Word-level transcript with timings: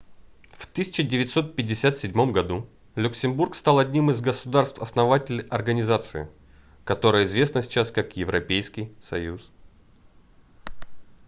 в 0.57 0.63
1957 0.65 2.31
году 2.31 2.67
люксембург 2.95 3.53
стал 3.53 3.77
одним 3.77 4.09
из 4.09 4.19
государств-основателей 4.19 5.45
организации 5.49 6.27
которая 6.85 7.25
известна 7.25 7.61
сейчас 7.61 7.91
как 7.91 8.17
европейский 8.17 8.91
союз 8.99 9.47